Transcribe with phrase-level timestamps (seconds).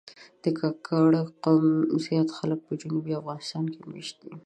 [0.43, 1.09] د کاکړ
[1.43, 1.65] قوم
[2.05, 4.33] زیات خلک په جنوبي افغانستان کې مېشت دي.